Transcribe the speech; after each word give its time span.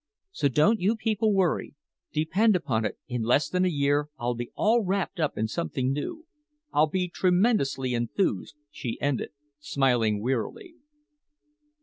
So 0.31 0.47
don't 0.49 0.79
you 0.79 0.95
people 0.95 1.31
worry. 1.31 1.75
Depend 2.11 2.55
upon 2.55 2.85
it, 2.85 2.97
in 3.07 3.21
less 3.21 3.47
than 3.49 3.63
a 3.65 3.69
year 3.69 4.09
I'll 4.17 4.33
be 4.33 4.49
all 4.55 4.83
wrapped 4.83 5.19
up 5.19 5.37
in 5.37 5.47
something 5.47 5.91
new. 5.93 6.25
I'll 6.73 6.87
be 6.89 7.07
tremendously 7.07 7.93
enthused," 7.93 8.55
she 8.71 8.99
ended, 8.99 9.29
smiling 9.59 10.19
wearily. 10.19 10.73